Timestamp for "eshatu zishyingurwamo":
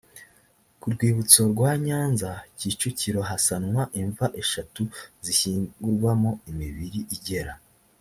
4.41-6.31